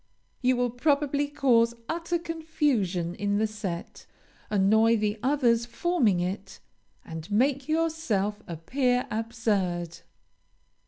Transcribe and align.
You 0.41 0.55
will 0.57 0.71
probably 0.71 1.27
cause 1.27 1.75
utter 1.87 2.17
confusion 2.17 3.13
in 3.13 3.37
the 3.37 3.45
set, 3.45 4.07
annoy 4.49 4.97
the 4.97 5.19
others 5.21 5.67
forming 5.67 6.19
it, 6.21 6.59
and 7.05 7.29
make 7.31 7.69
yourself 7.69 8.41
appear 8.47 9.05
absurd. 9.11 9.99